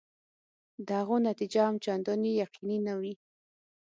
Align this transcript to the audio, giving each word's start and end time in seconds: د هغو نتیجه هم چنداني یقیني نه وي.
د 0.85 0.87
هغو 1.01 1.15
نتیجه 1.29 1.61
هم 1.67 1.75
چنداني 1.85 2.31
یقیني 2.43 2.77
نه 2.87 2.93
وي. 2.99 3.13